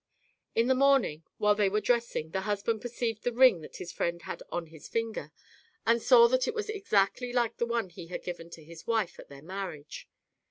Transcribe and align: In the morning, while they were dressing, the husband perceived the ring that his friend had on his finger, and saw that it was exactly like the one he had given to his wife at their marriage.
In 0.55 0.65
the 0.65 0.73
morning, 0.73 1.25
while 1.37 1.53
they 1.53 1.69
were 1.69 1.79
dressing, 1.79 2.31
the 2.31 2.41
husband 2.41 2.81
perceived 2.81 3.21
the 3.23 3.31
ring 3.31 3.61
that 3.61 3.75
his 3.75 3.91
friend 3.91 4.19
had 4.23 4.41
on 4.51 4.65
his 4.65 4.87
finger, 4.87 5.31
and 5.85 6.01
saw 6.01 6.27
that 6.29 6.47
it 6.47 6.55
was 6.55 6.69
exactly 6.71 7.31
like 7.31 7.57
the 7.57 7.67
one 7.67 7.91
he 7.91 8.07
had 8.07 8.23
given 8.23 8.49
to 8.49 8.63
his 8.63 8.87
wife 8.87 9.19
at 9.19 9.29
their 9.29 9.43
marriage. 9.43 10.09